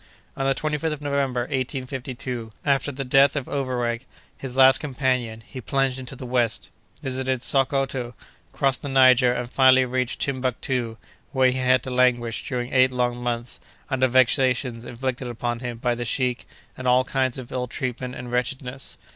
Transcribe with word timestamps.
On 0.35 0.47
the 0.47 0.55
25th 0.55 0.93
of 0.93 1.01
November, 1.01 1.41
1852, 1.41 2.51
after 2.65 2.91
the 2.91 3.05
death 3.05 3.35
of 3.35 3.47
Overweg, 3.47 4.07
his 4.35 4.57
last 4.57 4.79
companion, 4.79 5.43
he 5.45 5.61
plunged 5.61 5.99
into 5.99 6.15
the 6.15 6.25
west, 6.25 6.71
visited 7.03 7.43
Sockoto, 7.43 8.15
crossed 8.51 8.81
the 8.81 8.89
Niger, 8.89 9.31
and 9.31 9.47
finally 9.47 9.85
reached 9.85 10.19
Timbuctoo, 10.19 10.97
where 11.33 11.51
he 11.51 11.59
had 11.59 11.83
to 11.83 11.91
languish, 11.91 12.47
during 12.49 12.73
eight 12.73 12.91
long 12.91 13.17
months, 13.21 13.59
under 13.91 14.07
vexations 14.07 14.85
inflicted 14.85 15.27
upon 15.27 15.59
him 15.59 15.77
by 15.77 15.93
the 15.93 16.03
sheik, 16.03 16.47
and 16.75 16.87
all 16.87 17.03
kinds 17.03 17.37
of 17.37 17.51
ill 17.51 17.67
treatment 17.67 18.15
and 18.15 18.31
wretchedness. 18.31 18.97